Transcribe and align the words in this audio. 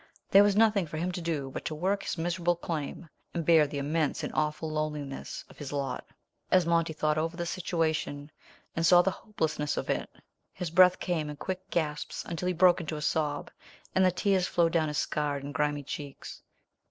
There 0.31 0.41
was 0.41 0.55
nothing 0.55 0.87
for 0.87 0.97
him 0.97 1.11
to 1.11 1.21
do 1.21 1.51
but 1.51 1.63
to 1.65 1.75
work 1.75 2.01
his 2.01 2.17
miserable 2.17 2.55
claim, 2.55 3.07
and 3.35 3.45
bear 3.45 3.67
the 3.67 3.77
immense 3.77 4.23
and 4.23 4.33
awful 4.33 4.67
loneliness 4.71 5.45
of 5.47 5.59
his 5.59 5.71
lot. 5.71 6.07
As 6.49 6.65
Monty 6.65 6.91
thought 6.91 7.19
over 7.19 7.37
the 7.37 7.45
situation 7.45 8.31
and 8.75 8.83
saw 8.83 9.03
the 9.03 9.11
hopelessness 9.11 9.77
of 9.77 9.91
it, 9.91 10.09
his 10.55 10.71
breath 10.71 10.99
came 10.99 11.29
in 11.29 11.35
quick 11.35 11.69
gasps 11.69 12.25
until 12.25 12.47
he 12.47 12.53
broke 12.53 12.81
into 12.81 12.97
a 12.97 13.01
sob, 13.03 13.51
and 13.93 14.03
the 14.03 14.09
tears 14.09 14.47
flowed 14.47 14.71
down 14.71 14.87
his 14.87 14.97
scarred 14.97 15.43
and 15.43 15.53
grimy 15.53 15.83
cheeks. 15.83 16.41